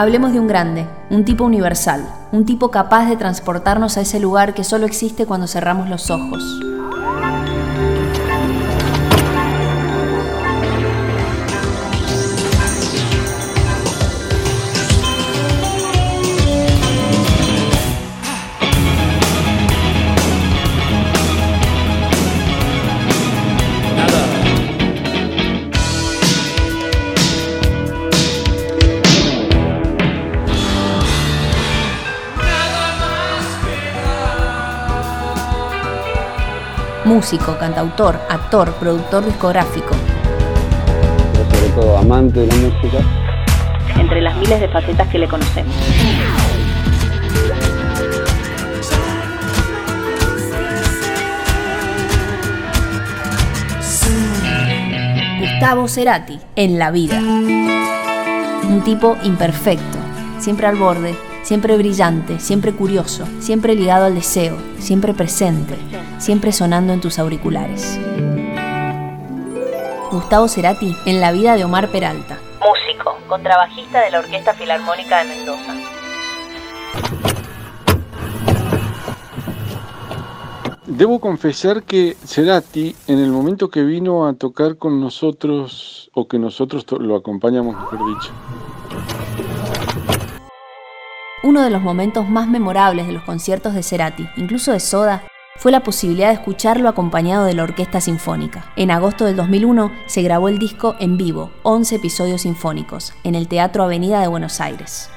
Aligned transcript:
Hablemos 0.00 0.32
de 0.32 0.40
un 0.40 0.48
grande, 0.48 0.86
un 1.10 1.26
tipo 1.26 1.44
universal, 1.44 2.08
un 2.32 2.46
tipo 2.46 2.70
capaz 2.70 3.06
de 3.06 3.18
transportarnos 3.18 3.98
a 3.98 4.00
ese 4.00 4.18
lugar 4.18 4.54
que 4.54 4.64
solo 4.64 4.86
existe 4.86 5.26
cuando 5.26 5.46
cerramos 5.46 5.90
los 5.90 6.10
ojos. 6.10 6.42
Músico, 37.20 37.54
cantautor, 37.58 38.18
actor, 38.30 38.72
productor 38.76 39.22
discográfico. 39.26 39.94
Pero 41.34 41.44
sobre 41.50 41.68
todo 41.74 41.98
amante 41.98 42.40
de 42.40 42.46
la 42.46 42.54
música. 42.54 42.98
Entre 44.00 44.22
las 44.22 44.34
miles 44.36 44.58
de 44.58 44.68
facetas 44.68 45.06
que 45.08 45.18
le 45.18 45.28
conocemos. 45.28 45.74
Gustavo 55.40 55.88
Cerati, 55.88 56.40
en 56.56 56.78
la 56.78 56.90
vida. 56.90 57.18
Un 57.18 58.80
tipo 58.82 59.18
imperfecto, 59.24 59.98
siempre 60.38 60.66
al 60.66 60.76
borde, 60.76 61.14
siempre 61.50 61.76
brillante, 61.76 62.38
siempre 62.38 62.72
curioso, 62.72 63.26
siempre 63.40 63.74
ligado 63.74 64.04
al 64.04 64.14
deseo, 64.14 64.56
siempre 64.78 65.14
presente, 65.14 65.74
siempre 66.20 66.52
sonando 66.52 66.92
en 66.92 67.00
tus 67.00 67.18
auriculares. 67.18 67.98
Gustavo 70.12 70.46
Cerati 70.46 70.94
en 71.06 71.20
la 71.20 71.32
vida 71.32 71.56
de 71.56 71.64
Omar 71.64 71.88
Peralta. 71.88 72.38
Músico, 72.60 73.16
contrabajista 73.26 74.00
de 74.02 74.12
la 74.12 74.20
Orquesta 74.20 74.54
Filarmónica 74.54 75.24
de 75.24 75.28
Mendoza. 75.28 75.74
Debo 80.86 81.18
confesar 81.18 81.82
que 81.82 82.16
Cerati, 82.24 82.94
en 83.08 83.18
el 83.18 83.32
momento 83.32 83.70
que 83.70 83.82
vino 83.82 84.28
a 84.28 84.34
tocar 84.34 84.76
con 84.76 85.00
nosotros, 85.00 86.12
o 86.14 86.28
que 86.28 86.38
nosotros 86.38 86.86
lo 87.00 87.16
acompañamos, 87.16 87.74
mejor 87.74 87.98
dicho, 88.06 88.30
uno 91.42 91.62
de 91.62 91.70
los 91.70 91.82
momentos 91.82 92.28
más 92.28 92.48
memorables 92.48 93.06
de 93.06 93.12
los 93.12 93.22
conciertos 93.22 93.74
de 93.74 93.82
Cerati, 93.82 94.28
incluso 94.36 94.72
de 94.72 94.80
Soda, 94.80 95.22
fue 95.56 95.72
la 95.72 95.82
posibilidad 95.82 96.28
de 96.28 96.34
escucharlo 96.34 96.88
acompañado 96.88 97.44
de 97.44 97.54
la 97.54 97.64
Orquesta 97.64 98.00
Sinfónica. 98.00 98.72
En 98.76 98.90
agosto 98.90 99.24
del 99.24 99.36
2001 99.36 99.90
se 100.06 100.22
grabó 100.22 100.48
el 100.48 100.58
disco 100.58 100.96
en 101.00 101.16
vivo, 101.16 101.50
11 101.62 101.96
episodios 101.96 102.42
sinfónicos, 102.42 103.14
en 103.24 103.34
el 103.34 103.48
Teatro 103.48 103.84
Avenida 103.84 104.20
de 104.20 104.28
Buenos 104.28 104.60
Aires. 104.60 105.10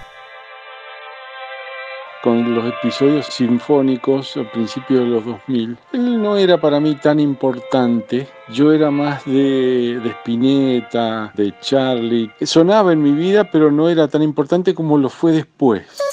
Con 2.23 2.55
los 2.55 2.65
episodios 2.65 3.25
sinfónicos 3.25 4.37
a 4.37 4.49
principios 4.49 5.01
de 5.01 5.07
los 5.07 5.25
2000, 5.25 5.77
él 5.91 6.21
no 6.21 6.37
era 6.37 6.57
para 6.57 6.79
mí 6.79 6.95
tan 6.95 7.19
importante. 7.19 8.29
Yo 8.49 8.71
era 8.71 8.89
más 8.89 9.25
de, 9.25 9.99
de 10.01 10.09
Spinetta, 10.09 11.33
de 11.35 11.53
Charlie. 11.59 12.31
Sonaba 12.43 12.93
en 12.93 13.01
mi 13.01 13.11
vida, 13.11 13.49
pero 13.51 13.71
no 13.71 13.89
era 13.89 14.07
tan 14.07 14.21
importante 14.21 14.73
como 14.73 14.97
lo 14.97 15.09
fue 15.09 15.33
después. 15.33 16.12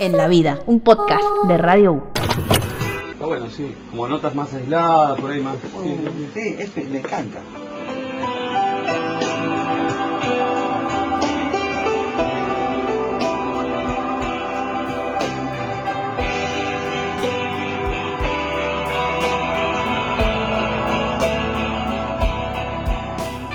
En 0.00 0.16
la 0.16 0.28
vida, 0.28 0.60
un 0.66 0.80
podcast 0.80 1.24
de 1.46 1.58
Radio 1.58 1.92
U. 1.92 2.02
Ah, 3.20 3.26
bueno, 3.26 3.50
sí, 3.50 3.74
como 3.90 4.08
notas 4.08 4.34
más 4.34 4.54
aisladas, 4.54 5.20
por 5.20 5.30
ahí 5.30 5.42
más. 5.42 5.56
Sí, 6.32 6.56
este 6.58 6.84
me 6.84 6.98
encanta. 6.98 7.40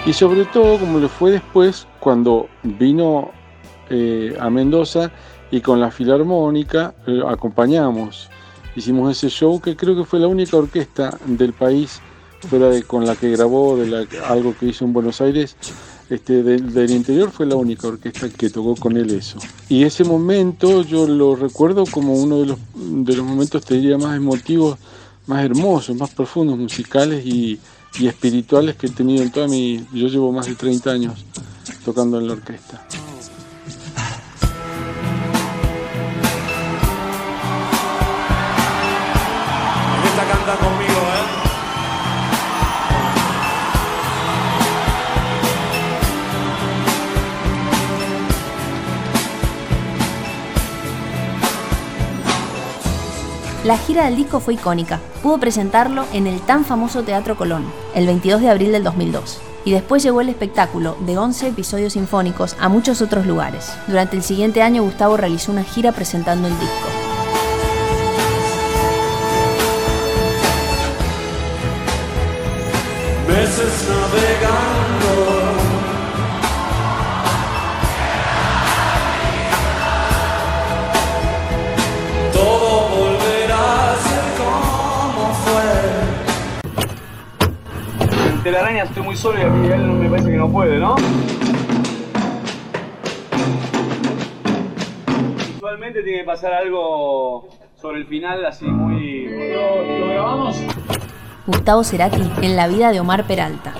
Y 0.06 0.14
sobre 0.14 0.46
todo, 0.46 0.80
como 0.80 1.00
lo 1.00 1.10
fue 1.10 1.32
después, 1.32 1.88
cuando 2.00 2.48
vino 2.64 3.32
eh, 3.90 4.36
a 4.40 4.50
Mendoza 4.50 5.12
y 5.52 5.62
con 5.62 5.80
la 5.80 5.92
Filarmónica 5.92 6.94
eh, 7.08 7.22
acompañamos. 7.28 8.30
Hicimos 8.76 9.18
ese 9.18 9.30
show 9.30 9.60
que 9.60 9.76
creo 9.76 9.96
que 9.96 10.06
fue 10.06 10.20
la 10.20 10.28
única 10.28 10.58
orquesta 10.58 11.18
del 11.26 11.54
país, 11.54 12.02
fuera 12.48 12.70
de 12.70 12.84
con 12.84 13.06
la 13.06 13.16
que 13.16 13.32
grabó, 13.32 13.78
de 13.78 14.08
algo 14.28 14.56
que 14.58 14.68
hizo 14.68 14.86
en 14.86 14.94
Buenos 14.94 15.22
Aires, 15.22 15.56
este, 16.10 16.42
del, 16.42 16.90
interior 16.90 17.30
fue 17.30 17.46
la 17.46 17.56
única 17.56 17.88
orquesta 17.88 18.30
que 18.30 18.50
tocó 18.50 18.76
con 18.76 18.98
él 18.98 19.12
eso. 19.12 19.38
Y 19.68 19.84
ese 19.84 20.04
momento 20.04 20.82
yo 20.82 21.08
lo 21.08 21.36
recuerdo 21.36 21.84
como 21.86 22.14
uno 22.14 22.40
de 22.40 22.46
los, 22.48 22.60
de 22.76 23.16
los 23.16 23.26
momentos, 23.26 23.64
te 23.64 23.76
diría, 23.76 23.98
más 23.98 24.18
emotivos, 24.18 24.80
más 25.28 25.46
hermosos, 25.46 25.96
más 25.96 26.10
profundos, 26.10 26.58
musicales 26.58 27.24
y, 27.26 27.60
y 28.00 28.08
espirituales 28.08 28.76
que 28.76 28.88
he 28.88 28.90
tenido 28.92 29.24
en 29.24 29.32
toda 29.32 29.48
mi... 29.48 29.86
Yo 29.94 30.08
llevo 30.08 30.32
más 30.32 30.48
de 30.48 30.56
30 30.56 30.90
años 30.90 31.26
tocando 31.86 32.20
en 32.20 32.28
la 32.28 32.34
orquesta. 32.34 32.86
¿Eh? 40.54 41.40
La 53.66 53.78
gira 53.78 54.06
del 54.06 54.16
disco 54.16 54.40
fue 54.40 54.56
icónica. 54.56 55.00
Pudo 55.22 55.38
presentarlo 55.38 56.06
en 56.14 56.26
el 56.26 56.40
tan 56.42 56.66
famoso 56.66 57.04
Teatro 57.04 57.38
Colón, 57.38 57.66
el 57.94 58.08
22 58.08 58.42
de 58.42 58.50
abril 58.50 58.72
del 58.72 58.84
2002. 58.84 59.40
Y 59.66 59.72
después 59.74 60.02
llegó 60.02 60.22
el 60.22 60.30
espectáculo 60.30 60.98
de 61.02 61.18
11 61.18 61.50
episodios 61.50 61.94
sinfónicos 61.94 62.56
a 62.60 62.70
muchos 62.70 63.02
otros 63.02 63.28
lugares. 63.28 63.72
Durante 63.88 64.16
el 64.16 64.24
siguiente 64.24 64.64
año 64.64 64.82
Gustavo 64.82 65.18
realizó 65.18 65.52
una 65.52 65.64
gira 65.64 65.92
presentando 65.92 66.48
el 66.48 66.58
disco. 66.58 67.09
Estoy 88.78 89.04
muy 89.04 89.16
solo 89.16 89.40
y 89.40 89.42
a 89.42 89.76
él 89.76 89.88
me 89.88 90.10
parece 90.10 90.30
que 90.30 90.38
no 90.38 90.50
puede, 90.50 90.78
¿no? 90.78 90.96
Usualmente 95.58 96.04
tiene 96.04 96.20
que 96.20 96.26
pasar 96.26 96.54
algo 96.54 97.50
sobre 97.76 98.00
el 98.00 98.06
final 98.06 98.46
así 98.46 98.66
muy... 98.66 99.28
¿Lo, 99.54 100.00
lo 100.00 100.08
grabamos? 100.08 100.62
Gustavo 101.48 101.84
Cerati 101.84 102.22
en 102.42 102.56
la 102.56 102.68
vida 102.68 102.92
de 102.92 103.00
Omar 103.00 103.26
Peralta 103.26 103.74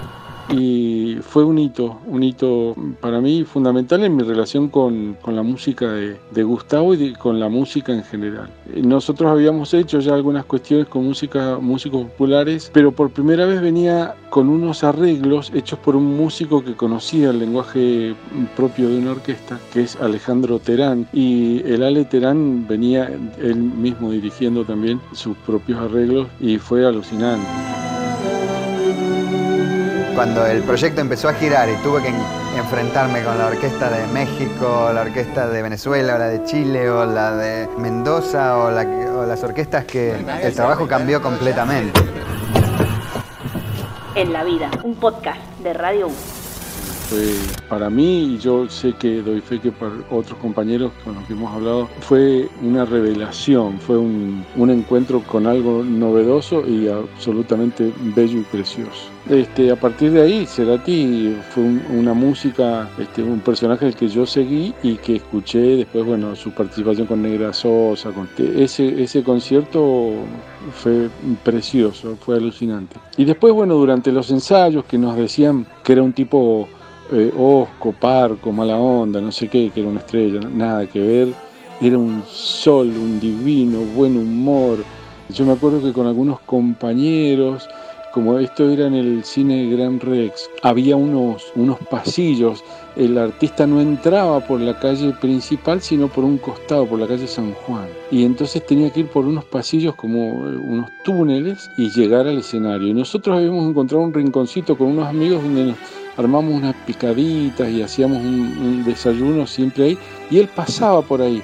y 0.52 1.18
fue 1.22 1.44
un 1.44 1.60
hito, 1.60 2.00
un 2.08 2.24
hito 2.24 2.76
para 3.02 3.22
mí 3.22 3.44
fundamental 3.44 4.04
en 4.04 4.16
mi 4.16 4.24
relación 4.24 4.70
con, 4.70 5.18
la 5.28 5.44
música 5.44 5.92
de, 5.92 6.44
Gustavo 6.44 6.94
y 6.94 7.14
con 7.14 7.40
la 7.40 7.50
música 7.50 7.94
en 7.94 8.04
general. 8.04 8.50
Nosotros 8.76 9.30
habíamos 9.30 9.74
hecho 9.74 10.00
ya 10.00 10.16
algunas 10.16 10.46
cuestiones 10.46 10.88
con 10.88 11.06
música, 11.06 11.60
músicos 11.60 12.04
populares, 12.04 12.72
pero 12.74 12.92
por 12.92 13.12
primera 13.12 13.46
vez 13.46 13.62
venía 13.62 14.16
con 14.30 14.50
unos 14.50 14.84
arreglos 14.84 15.52
hechos 15.54 15.80
por 15.80 15.96
un 15.96 16.18
músico 16.18 16.64
que 16.64 16.76
conocía 16.76 17.30
el 17.30 17.40
lenguaje 17.40 18.16
propio 18.56 18.90
de 18.90 18.98
una 18.98 19.12
orquesta, 19.12 19.60
que 19.74 19.82
es 19.82 19.96
Alejandro 19.98 20.60
Terán, 20.60 21.08
y 21.14 21.60
el 21.66 21.84
Ale 21.84 22.06
Terán 22.06 22.68
venía 22.68 23.12
él 23.42 23.58
mismo 23.58 24.12
dirigiendo 24.12 24.66
también 24.66 25.00
sus 25.12 25.38
propios 25.38 25.80
arreglos 25.80 26.28
y 26.40 26.58
fue 26.58 26.86
alucinante 26.86 27.46
cuando 30.20 30.46
el 30.46 30.64
proyecto 30.64 31.00
empezó 31.00 31.30
a 31.30 31.34
girar 31.34 31.70
y 31.70 31.76
tuve 31.82 32.02
que 32.02 32.10
enfrentarme 32.58 33.24
con 33.24 33.38
la 33.38 33.46
orquesta 33.46 33.90
de 33.90 34.06
México, 34.08 34.92
la 34.94 35.04
orquesta 35.04 35.48
de 35.48 35.62
Venezuela, 35.62 36.16
o 36.16 36.18
la 36.18 36.28
de 36.28 36.44
Chile, 36.44 36.90
o 36.90 37.06
la 37.06 37.38
de 37.38 37.70
Mendoza, 37.78 38.58
o, 38.58 38.70
las 38.70 39.44
orquestas 39.46 39.86
que 39.86 40.12
el 40.44 40.54
trabajo 40.54 40.90
cambió 40.90 41.22
completamente. 41.22 42.02
En 44.14 44.34
la 44.34 44.44
vida, 44.44 44.70
un 44.84 44.96
podcast 44.96 45.40
de 45.60 45.74
Radio 45.74 46.08
1. 46.08 46.39
Fue 47.10 47.26
para 47.68 47.90
mí, 47.90 48.36
y 48.36 48.38
yo 48.38 48.70
sé 48.70 48.94
que 48.94 49.22
doy 49.22 49.42
fe 49.42 49.60
que 49.60 49.72
para 49.72 49.92
otros 50.12 50.38
compañeros 50.40 50.92
con 51.04 51.16
los 51.16 51.24
que 51.26 51.34
hemos 51.34 51.52
hablado, 51.54 51.88
fue 52.02 52.48
una 52.62 52.86
revelación, 52.86 53.80
fue 53.80 53.98
un, 53.98 54.46
un 54.56 54.70
encuentro 54.70 55.22
con 55.22 55.48
algo 55.48 55.84
novedoso 55.84 56.68
y 56.68 56.88
absolutamente 56.88 57.92
bello 58.16 58.40
y 58.40 58.44
precioso. 58.44 59.10
Este, 59.30 59.70
a 59.72 59.76
partir 59.76 60.12
de 60.12 60.22
ahí, 60.24 60.46
Cerati 60.46 61.36
fue 61.52 61.64
un- 61.64 61.82
una 61.92 62.14
música, 62.14 62.90
este, 62.98 63.22
un 63.22 63.40
personaje 63.42 63.92
que 63.94 64.08
yo 64.08 64.26
seguí 64.26 64.74
y 64.82 64.96
que 64.96 65.18
escuché 65.18 65.60
después, 65.78 66.06
bueno, 66.06 66.36
su 66.36 66.52
participación 66.52 67.06
con 67.06 67.22
Negra 67.22 67.54
Sosa, 67.54 68.12
con 68.12 68.28
ese, 68.38 69.02
ese 69.04 69.24
concierto 69.24 70.12
fue 70.74 71.10
precioso, 71.44 72.18
fue 72.20 72.38
alucinante. 72.38 72.96
Y 73.18 73.26
después, 73.26 73.54
bueno, 73.54 73.76
durante 73.76 74.12
los 74.12 74.32
ensayos 74.32 74.86
que 74.86 74.98
nos 74.98 75.16
decían 75.16 75.66
que 75.84 75.94
era 75.94 76.02
un 76.04 76.14
tipo 76.14 76.68
eh, 77.12 77.34
osco, 77.38 77.92
parco, 77.92 78.52
mala 78.52 78.78
onda, 78.78 79.20
no 79.22 79.32
sé 79.32 79.48
qué, 79.48 79.72
que 79.74 79.82
era 79.82 79.90
una 79.90 80.00
estrella, 80.00 80.40
nada 80.42 80.86
que 80.86 81.00
ver, 81.00 81.34
era 81.82 81.98
un 81.98 82.24
sol, 82.28 82.88
un 82.88 83.20
divino, 83.20 83.80
buen 83.96 84.18
humor. 84.18 84.84
Yo 85.30 85.46
me 85.46 85.54
acuerdo 85.54 85.82
que 85.82 85.94
con 85.94 86.08
algunos 86.08 86.40
compañeros, 86.42 87.68
como 88.14 88.40
esto 88.40 88.70
era 88.70 88.88
en 88.88 88.96
el 88.96 89.24
cine 89.24 89.70
Gran 89.70 90.00
Rex, 90.00 90.50
había 90.64 90.96
unos, 90.96 91.52
unos 91.56 91.78
pasillos, 91.90 92.64
el 92.96 93.18
artista 93.18 93.68
no 93.68 93.80
entraba 93.80 94.40
por 94.40 94.60
la 94.60 94.78
calle 94.80 95.14
principal, 95.22 95.82
sino 95.82 96.08
por 96.08 96.24
un 96.24 96.38
costado, 96.38 96.88
por 96.88 97.00
la 97.00 97.08
calle 97.08 97.28
San 97.28 97.54
Juan. 97.54 97.88
Y 98.12 98.26
entonces 98.26 98.66
tenía 98.66 98.92
que 98.92 99.02
ir 99.02 99.08
por 99.08 99.26
unos 99.26 99.46
pasillos 99.46 99.96
como 99.96 100.48
eh, 100.48 100.58
unos 100.58 100.90
túneles 101.04 101.70
y 101.78 101.90
llegar 101.92 102.28
al 102.28 102.40
escenario. 102.40 102.94
Nosotros 102.94 103.38
habíamos 103.38 103.70
encontrado 103.70 104.04
un 104.04 104.14
rinconcito 104.14 104.78
con 104.78 104.88
unos 104.88 105.08
amigos 105.08 105.44
donde 105.44 105.66
nos 105.66 105.78
armamos 106.20 106.54
unas 106.54 106.76
picaditas 106.86 107.68
y 107.70 107.82
hacíamos 107.82 108.20
un, 108.20 108.58
un 108.58 108.84
desayuno 108.84 109.48
siempre 109.48 109.86
ahí. 109.86 109.98
Y 110.30 110.38
él 110.38 110.48
pasaba 110.48 111.02
por 111.02 111.22
ahí 111.22 111.42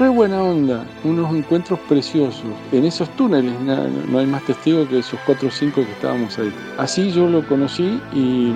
re 0.00 0.08
buena 0.08 0.42
onda, 0.42 0.86
unos 1.04 1.30
encuentros 1.34 1.78
preciosos. 1.80 2.52
En 2.72 2.86
esos 2.86 3.06
túneles 3.16 3.52
no 3.60 4.18
hay 4.18 4.26
más 4.26 4.42
testigo 4.44 4.88
que 4.88 5.00
esos 5.00 5.20
cuatro 5.26 5.48
o 5.48 5.50
cinco 5.50 5.84
que 5.84 5.92
estábamos 5.92 6.38
ahí. 6.38 6.50
Así 6.78 7.12
yo 7.12 7.28
lo 7.28 7.46
conocí 7.46 8.00
y 8.14 8.54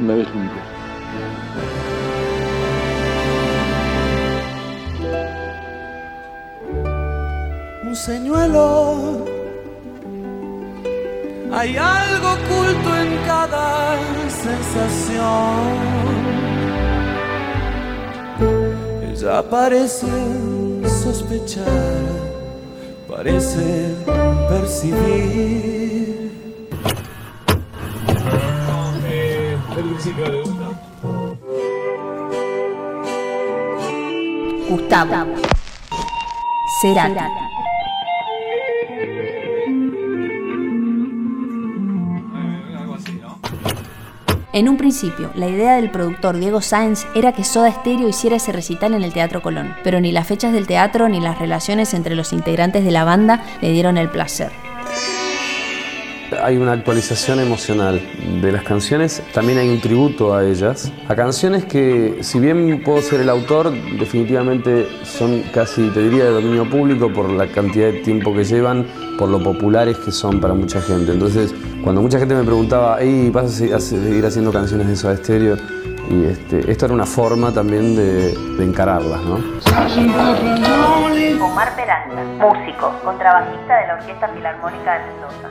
me 0.00 0.14
deslumbró. 0.14 0.76
un 7.86 7.94
señuelo. 7.94 9.24
Hay 11.52 11.76
algo 11.76 12.28
oculto 12.32 12.96
en 12.96 13.16
cada 13.26 13.96
sensación. 14.46 16.06
Ella 19.10 19.42
parece 19.50 20.06
sospechar, 21.02 21.64
parece 23.08 23.94
percibir. 24.48 25.86
Gustavo. 34.68 35.34
Cerati. 36.80 37.45
En 44.56 44.70
un 44.70 44.78
principio, 44.78 45.30
la 45.34 45.50
idea 45.50 45.76
del 45.76 45.90
productor 45.90 46.38
Diego 46.38 46.62
Sáenz 46.62 47.04
era 47.14 47.32
que 47.32 47.44
Soda 47.44 47.70
Stereo 47.70 48.08
hiciera 48.08 48.36
ese 48.36 48.52
recital 48.52 48.94
en 48.94 49.02
el 49.02 49.12
Teatro 49.12 49.42
Colón, 49.42 49.74
pero 49.84 50.00
ni 50.00 50.12
las 50.12 50.26
fechas 50.26 50.54
del 50.54 50.66
teatro 50.66 51.10
ni 51.10 51.20
las 51.20 51.38
relaciones 51.38 51.92
entre 51.92 52.14
los 52.14 52.32
integrantes 52.32 52.82
de 52.82 52.90
la 52.90 53.04
banda 53.04 53.44
le 53.60 53.70
dieron 53.72 53.98
el 53.98 54.08
placer. 54.08 54.50
Hay 56.42 56.56
una 56.56 56.72
actualización 56.72 57.38
emocional 57.38 58.00
de 58.40 58.50
las 58.50 58.62
canciones, 58.62 59.22
también 59.34 59.58
hay 59.58 59.68
un 59.68 59.78
tributo 59.82 60.34
a 60.34 60.42
ellas, 60.42 60.90
a 61.06 61.14
canciones 61.14 61.66
que 61.66 62.20
si 62.22 62.40
bien 62.40 62.82
puedo 62.82 63.02
ser 63.02 63.20
el 63.20 63.28
autor, 63.28 63.70
definitivamente 63.98 64.88
son 65.04 65.42
casi, 65.52 65.90
te 65.90 66.00
diría, 66.02 66.24
de 66.24 66.30
dominio 66.30 66.68
público 66.68 67.12
por 67.12 67.30
la 67.30 67.46
cantidad 67.46 67.92
de 67.92 68.00
tiempo 68.00 68.32
que 68.32 68.44
llevan, 68.44 68.86
por 69.18 69.28
lo 69.28 69.38
populares 69.42 69.98
que 69.98 70.10
son 70.10 70.40
para 70.40 70.54
mucha 70.54 70.80
gente. 70.80 71.12
Entonces, 71.12 71.54
cuando 71.86 72.02
mucha 72.02 72.18
gente 72.18 72.34
me 72.34 72.42
preguntaba, 72.42 73.00
¿y 73.00 73.30
vas 73.30 73.44
a 73.44 73.48
se- 73.48 73.72
a 73.72 73.78
seguir 73.78 74.26
haciendo 74.26 74.50
canciones 74.50 74.88
de 74.88 74.96
Soda 74.96 75.16
Stereo? 75.18 75.56
Y 76.10 76.24
este, 76.24 76.68
esto 76.68 76.86
era 76.86 76.94
una 76.94 77.06
forma 77.06 77.52
también 77.52 77.94
de, 77.94 78.34
de 78.36 78.64
encararlas, 78.64 79.20
¿no? 79.22 79.34
Omar 81.44 81.76
Peralta, 81.76 82.24
músico, 82.40 82.92
contrabajista 83.04 83.76
de 83.80 83.86
la 83.86 83.94
Orquesta 84.00 84.28
Filarmónica 84.34 84.94
de 84.94 85.00
Mendoza. 85.12 85.50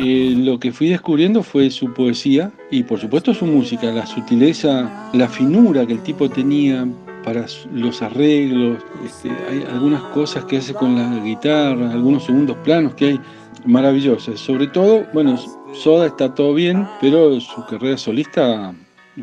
Eh, 0.00 0.34
lo 0.36 0.60
que 0.60 0.70
fui 0.70 0.90
descubriendo 0.90 1.42
fue 1.42 1.70
su 1.70 1.94
poesía 1.94 2.50
y 2.70 2.82
por 2.82 3.00
supuesto 3.00 3.32
su 3.32 3.46
música, 3.46 3.86
la 3.86 4.04
sutileza, 4.04 5.08
la 5.14 5.28
finura 5.28 5.86
que 5.86 5.94
el 5.94 6.02
tipo 6.02 6.28
tenía 6.28 6.86
para 7.24 7.46
los 7.72 8.02
arreglos, 8.02 8.82
este, 9.04 9.30
hay 9.50 9.64
algunas 9.72 10.02
cosas 10.14 10.44
que 10.44 10.58
hace 10.58 10.74
con 10.74 10.94
la 10.94 11.24
guitarra, 11.24 11.90
algunos 11.90 12.24
segundos 12.26 12.56
planos 12.64 12.94
que 12.94 13.04
hay 13.06 13.20
maravillosas. 13.64 14.38
Sobre 14.40 14.66
todo, 14.68 15.06
bueno, 15.12 15.38
Soda 15.72 16.06
está 16.06 16.34
todo 16.34 16.54
bien, 16.54 16.86
pero 17.00 17.38
su 17.40 17.64
carrera 17.66 17.96
solista 17.98 18.74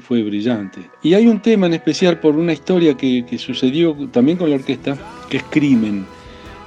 fue 0.02 0.24
brillante. 0.24 0.82
Y 1.04 1.14
hay 1.14 1.28
un 1.28 1.42
tema 1.42 1.68
en 1.68 1.74
especial 1.74 2.20
por 2.20 2.36
una 2.36 2.54
historia 2.54 2.96
que, 2.96 3.26
que 3.26 3.38
sucedió 3.38 3.96
también 4.12 4.38
con 4.38 4.50
la 4.50 4.58
orquesta, 4.58 4.98
que 5.30 5.38
es 5.38 5.44
Crimen. 5.50 6.06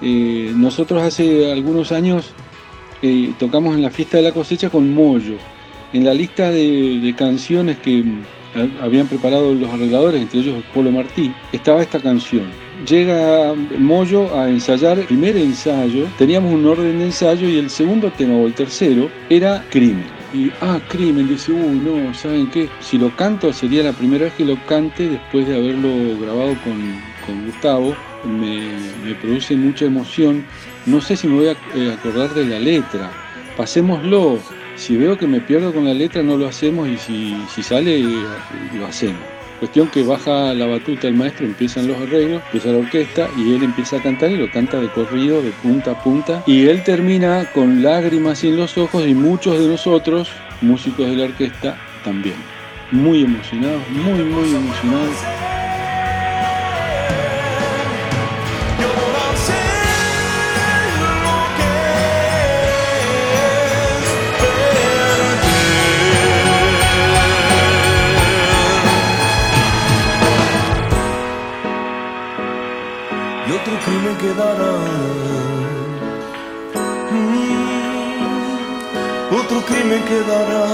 Eh, 0.00 0.52
nosotros 0.54 1.02
hace 1.02 1.50
algunos 1.52 1.92
años 1.92 2.30
eh, 3.02 3.32
tocamos 3.38 3.74
en 3.74 3.82
la 3.82 3.90
fiesta 3.90 4.16
de 4.18 4.24
la 4.24 4.32
cosecha 4.32 4.70
con 4.70 4.92
Moyo. 4.94 5.34
En 5.92 6.04
la 6.04 6.14
lista 6.14 6.50
de, 6.50 7.00
de 7.00 7.14
canciones 7.14 7.78
que 7.78 8.02
mm, 8.02 8.22
ha- 8.80 8.84
habían 8.84 9.06
preparado 9.06 9.54
los 9.54 9.70
arregladores, 9.70 10.20
entre 10.22 10.40
ellos 10.40 10.62
Polo 10.74 10.90
Martí, 10.90 11.32
estaba 11.52 11.82
esta 11.82 12.00
canción. 12.00 12.44
Llega 12.86 13.54
Moyo 13.76 14.32
a 14.38 14.48
ensayar 14.48 15.00
el 15.00 15.06
primer 15.06 15.36
ensayo, 15.36 16.06
teníamos 16.16 16.54
un 16.54 16.64
orden 16.64 16.98
de 16.98 17.06
ensayo 17.06 17.48
y 17.48 17.58
el 17.58 17.70
segundo 17.70 18.10
tema 18.12 18.34
o 18.34 18.46
el 18.46 18.54
tercero 18.54 19.10
era 19.28 19.64
Crimen. 19.70 20.06
Y, 20.32 20.52
ah, 20.60 20.78
Crimen, 20.88 21.26
dice, 21.26 21.52
uy, 21.52 21.80
no, 21.82 22.14
¿saben 22.14 22.48
qué? 22.50 22.68
Si 22.80 22.96
lo 22.96 23.14
canto 23.16 23.52
sería 23.52 23.82
la 23.82 23.92
primera 23.92 24.26
vez 24.26 24.34
que 24.34 24.44
lo 24.44 24.56
cante 24.66 25.08
después 25.08 25.48
de 25.48 25.56
haberlo 25.56 26.20
grabado 26.20 26.56
con, 26.62 27.00
con 27.26 27.46
Gustavo, 27.46 27.96
me, 28.24 28.70
me 29.04 29.14
produce 29.14 29.56
mucha 29.56 29.86
emoción. 29.86 30.44
No 30.86 31.00
sé 31.00 31.16
si 31.16 31.26
me 31.26 31.36
voy 31.36 31.48
a 31.48 31.56
eh, 31.74 31.92
acordar 31.98 32.32
de 32.34 32.44
la 32.44 32.60
letra. 32.60 33.10
Pasémoslo. 33.56 34.38
Si 34.76 34.96
veo 34.96 35.18
que 35.18 35.26
me 35.26 35.40
pierdo 35.40 35.72
con 35.72 35.84
la 35.86 35.94
letra, 35.94 36.22
no 36.22 36.36
lo 36.36 36.46
hacemos 36.46 36.88
y 36.88 36.96
si, 36.98 37.36
si 37.52 37.62
sale, 37.62 38.00
lo 38.74 38.86
hacemos. 38.86 39.37
Cuestión 39.58 39.88
que 39.88 40.04
baja 40.04 40.54
la 40.54 40.66
batuta 40.66 41.08
el 41.08 41.14
maestro, 41.14 41.44
empiezan 41.44 41.88
los 41.88 41.96
arreglos, 41.96 42.42
empieza 42.44 42.68
la 42.68 42.78
orquesta 42.78 43.28
y 43.36 43.54
él 43.54 43.64
empieza 43.64 43.96
a 43.96 44.02
cantar 44.02 44.30
y 44.30 44.36
lo 44.36 44.50
canta 44.52 44.80
de 44.80 44.88
corrido, 44.88 45.42
de 45.42 45.50
punta 45.50 45.92
a 45.92 46.02
punta. 46.02 46.44
Y 46.46 46.68
él 46.68 46.84
termina 46.84 47.44
con 47.52 47.82
lágrimas 47.82 48.44
en 48.44 48.56
los 48.56 48.78
ojos 48.78 49.04
y 49.06 49.14
muchos 49.14 49.58
de 49.58 49.66
nosotros, 49.66 50.30
músicos 50.60 51.06
de 51.06 51.16
la 51.16 51.24
orquesta, 51.24 51.76
también. 52.04 52.36
Muy 52.92 53.24
emocionados, 53.24 53.82
muy, 53.90 54.22
muy 54.22 54.54
emocionados. 54.54 55.47
Y 73.88 73.90
crimen 73.90 74.16
quedará. 74.18 74.72
Mm, 77.10 79.34
Otro 79.34 79.60
crimen 79.62 80.02
quedará 80.04 80.66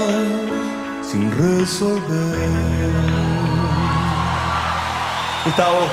sin 1.01 1.31
resolver. 1.31 2.91
Gustavo. 5.45 5.87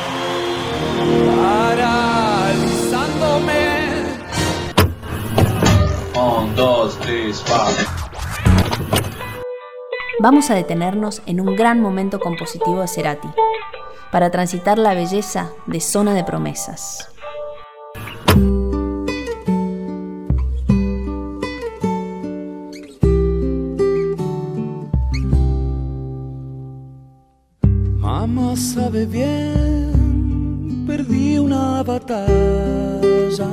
Paralizándome. 1.36 3.62
Un, 6.14 6.56
dos, 6.56 6.98
tres, 7.02 7.40
cuatro. 7.46 7.86
Vamos 10.18 10.50
a 10.50 10.54
detenernos 10.54 11.22
en 11.26 11.40
un 11.40 11.54
gran 11.54 11.80
momento 11.80 12.18
compositivo 12.18 12.80
de 12.80 12.88
Cerati, 12.88 13.28
para 14.10 14.32
transitar 14.32 14.76
la 14.78 14.94
belleza 14.94 15.50
de 15.66 15.80
Zona 15.80 16.14
de 16.14 16.24
Promesas. 16.24 17.11
Sabe 28.92 29.06
bien, 29.06 30.84
perdí 30.86 31.38
una 31.38 31.82
batalla. 31.82 33.48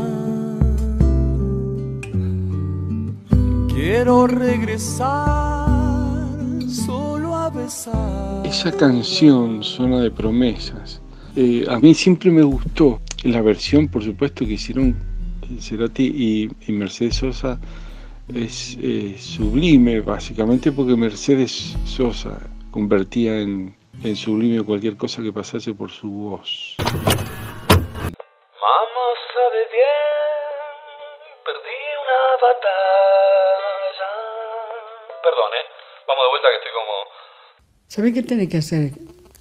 Quiero 3.74 4.27
regresar 4.27 5.69
solo 6.67 7.36
a 7.38 7.50
besar. 7.50 8.46
Esa 8.46 8.74
canción, 8.74 9.63
Zona 9.63 10.01
de 10.01 10.12
Promesas, 10.12 11.01
eh, 11.38 11.65
a 11.69 11.79
mí 11.79 11.93
siempre 11.93 12.31
me 12.31 12.43
gustó. 12.43 13.00
La 13.24 13.41
versión, 13.41 13.88
por 13.88 14.03
supuesto, 14.03 14.46
que 14.46 14.53
hicieron 14.53 14.93
Cerati 15.60 16.03
y, 16.03 16.50
y 16.67 16.74
Mercedes 16.74 17.15
Sosa 17.15 17.58
es 18.34 18.77
eh, 18.81 19.15
sublime, 19.17 20.01
básicamente 20.01 20.74
porque 20.74 20.98
Mercedes 20.98 21.77
Sosa 21.86 22.38
convertía 22.72 23.39
en, 23.39 23.78
en 24.03 24.15
sublime 24.15 24.63
cualquier 24.63 24.96
cosa 24.98 25.22
que 25.22 25.32
pasase 25.34 25.74
por 25.74 25.91
su 25.91 26.10
voz. 26.10 26.75
Mamá 26.79 26.96
sabe 29.34 29.62
bien, 29.72 31.25
perdí 31.46 31.77
una 32.03 32.20
batalla. 32.41 34.10
Perdón, 35.24 35.51
¿eh? 35.60 35.65
Vamos 36.08 36.24
de 36.25 36.29
vuelta 36.32 36.48
que 36.50 36.58
estoy 36.58 36.74
como... 36.79 36.94
¿Sabes 37.88 38.13
qué 38.13 38.24
tenés 38.24 38.50
que 38.50 38.58
hacer 38.58 38.91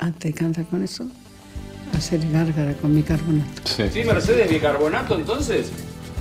antes 0.01 0.35
de 0.35 0.39
cantar 0.39 0.65
con 0.67 0.83
eso? 0.83 1.05
Hacer 1.97 2.21
gárgara 2.31 2.75
con 2.75 2.95
bicarbonato. 2.95 3.63
¿Sí, 3.65 4.05
Mercedes, 4.05 4.51
bicarbonato 4.51 5.15
entonces? 5.15 5.73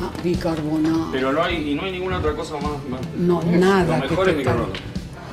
Ah, 0.02 0.12
bicarbonato. 0.24 1.10
Pero 1.12 1.32
no 1.34 1.44
hay, 1.44 1.72
y 1.72 1.76
no 1.76 1.84
hay 1.84 1.92
ninguna 1.92 2.20
otra 2.20 2.34
cosa 2.34 2.56
más. 2.58 2.84
más- 2.88 3.06
No, 3.16 3.42
nada. 3.44 3.98
Lo 3.98 4.08
mejor 4.10 4.30
es 4.30 4.38
bicarbonato. 4.38 4.80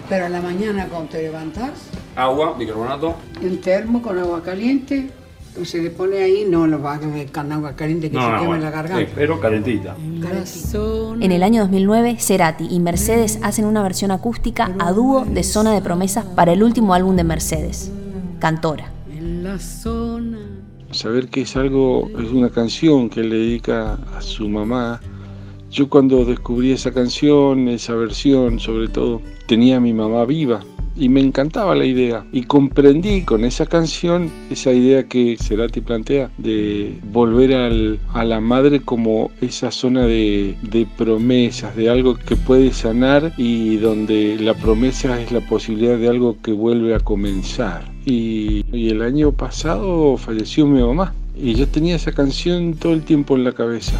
Pero 0.08 0.26
a 0.26 0.28
la 0.28 0.40
mañana 0.40 0.86
cuando 0.88 1.10
te 1.12 1.22
levantás, 1.22 1.88
Agua, 2.16 2.54
bicarbonato. 2.56 3.14
un 3.42 3.58
termo 3.58 4.00
con 4.00 4.18
agua 4.18 4.42
caliente, 4.42 5.10
se 5.64 5.82
le 5.82 5.90
pone 5.90 6.18
ahí, 6.18 6.46
no 6.48 6.66
lo 6.66 6.80
va 6.80 6.94
a 6.94 7.00
comer 7.00 7.30
con 7.30 7.50
agua 7.50 7.74
caliente 7.74 8.10
que 8.10 8.16
se 8.16 8.24
queme 8.24 8.46
bueno, 8.46 8.62
la 8.64 8.70
garganta. 8.70 9.04
sí, 9.04 9.12
pero 9.14 9.40
calentita. 9.40 9.96
En 11.20 11.32
el 11.32 11.42
año 11.42 11.62
2009, 11.62 12.16
Cerati 12.18 12.68
y 12.70 12.80
Mercedes 12.80 13.38
hacen 13.42 13.64
una 13.64 13.82
versión 13.82 14.10
acústica 14.10 14.72
a 14.78 14.92
dúo 14.92 15.24
de 15.24 15.42
Zona 15.42 15.72
de 15.72 15.82
Promesas 15.82 16.24
para 16.24 16.52
el 16.52 16.62
último 16.62 16.94
álbum 16.94 17.16
de 17.16 17.24
Mercedes, 17.24 17.90
Cantora. 18.38 18.90
En 19.12 19.42
la 19.42 19.58
zona. 19.58 20.38
saber 20.90 21.28
que 21.28 21.42
es 21.42 21.56
algo, 21.56 22.08
es 22.18 22.30
una 22.30 22.50
canción 22.50 23.10
que 23.10 23.22
le 23.22 23.36
dedica 23.36 23.98
a 24.16 24.20
su 24.20 24.48
mamá. 24.48 25.00
Yo 25.70 25.88
cuando 25.88 26.24
descubrí 26.24 26.70
esa 26.70 26.92
canción, 26.92 27.68
esa 27.68 27.94
versión 27.94 28.60
sobre 28.60 28.88
todo, 28.88 29.20
tenía 29.46 29.78
a 29.78 29.80
mi 29.80 29.92
mamá 29.92 30.24
viva 30.24 30.60
y 30.96 31.08
me 31.08 31.20
encantaba 31.20 31.74
la 31.74 31.84
idea. 31.84 32.24
Y 32.32 32.42
comprendí 32.42 33.22
con 33.22 33.44
esa 33.44 33.66
canción 33.66 34.30
esa 34.50 34.72
idea 34.72 35.04
que 35.04 35.36
Cerati 35.36 35.80
plantea 35.80 36.30
de 36.38 36.98
volver 37.12 37.54
a 37.54 38.24
la 38.24 38.40
madre 38.40 38.80
como 38.80 39.30
esa 39.40 39.70
zona 39.70 40.06
de, 40.06 40.56
promesas, 40.96 41.74
de 41.76 41.90
algo 41.90 42.16
que 42.16 42.36
puede 42.36 42.72
sanar 42.72 43.32
y 43.36 43.76
donde 43.76 44.36
la 44.38 44.54
promesa 44.54 45.20
es 45.20 45.32
la 45.32 45.40
posibilidad 45.40 45.98
de 45.98 46.08
algo 46.08 46.36
que 46.42 46.52
vuelve 46.52 46.94
a 46.94 47.00
comenzar. 47.00 47.92
Y, 48.06 48.64
y 48.72 48.90
el 48.90 49.02
año 49.02 49.32
pasado 49.32 50.16
falleció 50.16 50.66
mi 50.66 50.80
mamá 50.82 51.14
y 51.36 51.54
yo 51.54 51.66
tenía 51.66 51.96
esa 51.96 52.12
canción 52.12 52.74
todo 52.74 52.92
el 52.92 53.02
tiempo 53.02 53.36
en 53.36 53.44
la 53.44 53.52
cabeza. 53.52 53.98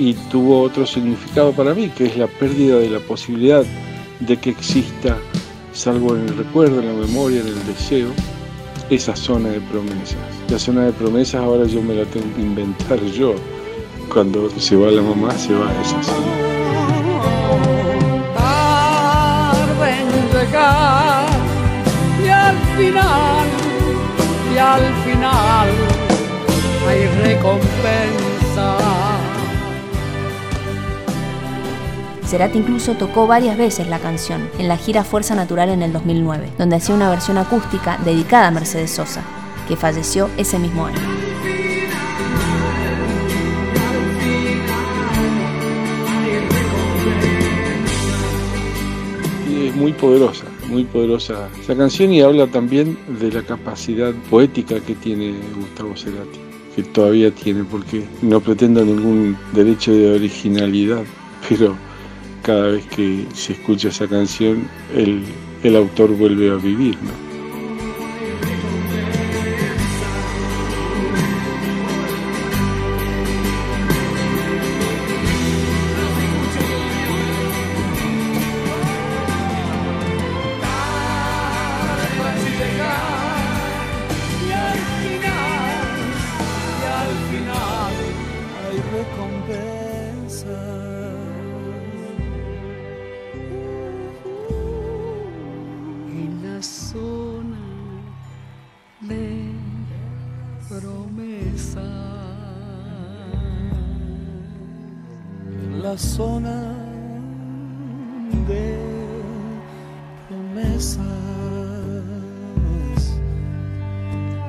Y 0.00 0.14
tuvo 0.30 0.62
otro 0.62 0.86
significado 0.86 1.52
para 1.52 1.74
mí, 1.74 1.88
que 1.88 2.06
es 2.06 2.16
la 2.16 2.28
pérdida 2.28 2.78
de 2.78 2.88
la 2.88 3.00
posibilidad 3.00 3.64
de 4.20 4.36
que 4.36 4.50
exista, 4.50 5.16
salvo 5.72 6.16
en 6.16 6.28
el 6.28 6.36
recuerdo, 6.36 6.80
en 6.80 6.86
la 6.86 7.06
memoria, 7.06 7.40
en 7.40 7.48
el 7.48 7.66
deseo, 7.66 8.08
esa 8.90 9.14
zona 9.14 9.50
de 9.50 9.60
promesas. 9.60 10.16
La 10.48 10.58
zona 10.58 10.86
de 10.86 10.92
promesas 10.92 11.42
ahora 11.42 11.66
yo 11.66 11.82
me 11.82 11.94
la 11.94 12.04
tengo 12.06 12.26
que 12.34 12.40
inventar 12.40 13.00
yo. 13.04 13.34
Cuando 14.12 14.48
se 14.58 14.76
va 14.76 14.90
la 14.90 15.02
mamá, 15.02 15.36
se 15.36 15.54
va 15.54 15.70
esa 15.82 16.02
zona. 16.02 16.48
y 22.24 22.28
al 22.28 22.56
final, 22.76 23.46
y 24.54 24.58
al 24.58 24.94
final 25.04 25.68
hay 26.88 27.06
recompensa. 27.22 28.27
Cerati 32.28 32.58
incluso 32.58 32.92
tocó 32.92 33.26
varias 33.26 33.56
veces 33.56 33.88
la 33.88 34.00
canción 34.00 34.50
en 34.58 34.68
la 34.68 34.76
gira 34.76 35.02
Fuerza 35.02 35.34
Natural 35.34 35.70
en 35.70 35.80
el 35.80 35.94
2009, 35.94 36.50
donde 36.58 36.76
hacía 36.76 36.94
una 36.94 37.08
versión 37.08 37.38
acústica 37.38 37.96
dedicada 38.04 38.48
a 38.48 38.50
Mercedes 38.50 38.90
Sosa, 38.90 39.22
que 39.66 39.76
falleció 39.76 40.28
ese 40.36 40.58
mismo 40.58 40.84
año. 40.84 40.98
Es 49.50 49.74
muy 49.74 49.94
poderosa, 49.94 50.44
muy 50.68 50.84
poderosa 50.84 51.48
esa 51.58 51.74
canción 51.74 52.12
y 52.12 52.20
habla 52.20 52.46
también 52.46 52.98
de 53.18 53.32
la 53.32 53.42
capacidad 53.42 54.12
poética 54.28 54.80
que 54.80 54.94
tiene 54.94 55.34
Gustavo 55.56 55.96
Cerati, 55.96 56.40
que 56.76 56.82
todavía 56.82 57.30
tiene, 57.30 57.64
porque 57.64 58.04
no 58.20 58.38
pretendo 58.40 58.84
ningún 58.84 59.34
derecho 59.54 59.92
de 59.92 60.14
originalidad, 60.14 61.04
pero 61.48 61.87
cada 62.48 62.68
vez 62.68 62.86
que 62.86 63.26
se 63.34 63.52
escucha 63.52 63.88
esa 63.88 64.08
canción, 64.08 64.66
el, 64.96 65.22
el 65.64 65.76
autor 65.76 66.16
vuelve 66.16 66.50
a 66.50 66.54
vivir. 66.54 66.96
La 105.88 105.96
zona 105.96 106.74
de 108.46 108.76
promesas. 110.28 110.98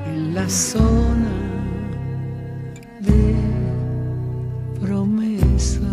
En 0.06 0.34
la 0.34 0.46
zona 0.50 1.32
de 3.00 3.36
promesa. 4.80 5.92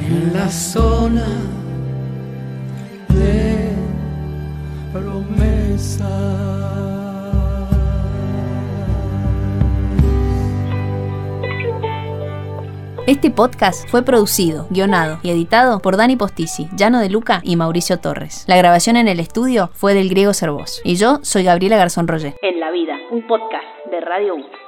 En 0.00 0.32
la 0.32 0.50
zona 0.50 1.28
de 3.10 3.70
promesas. 4.92 6.77
Este 13.08 13.30
podcast 13.30 13.88
fue 13.88 14.04
producido, 14.04 14.66
guionado 14.68 15.18
y 15.22 15.30
editado 15.30 15.80
por 15.80 15.96
Dani 15.96 16.16
Postisi, 16.16 16.68
Llano 16.76 17.00
de 17.00 17.08
Luca 17.08 17.40
y 17.42 17.56
Mauricio 17.56 18.00
Torres. 18.00 18.44
La 18.46 18.58
grabación 18.58 18.96
en 18.96 19.08
el 19.08 19.18
estudio 19.18 19.70
fue 19.72 19.94
del 19.94 20.10
griego 20.10 20.34
Cervós. 20.34 20.82
Y 20.84 20.96
yo 20.96 21.16
soy 21.22 21.44
Gabriela 21.44 21.78
Garzón 21.78 22.06
Roger. 22.06 22.34
En 22.42 22.60
la 22.60 22.70
vida, 22.70 22.98
un 23.10 23.26
podcast 23.26 23.64
de 23.90 24.00
Radio 24.02 24.34
1. 24.34 24.67